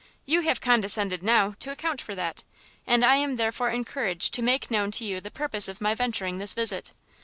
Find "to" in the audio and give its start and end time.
1.59-1.69, 4.33-4.41, 4.93-5.05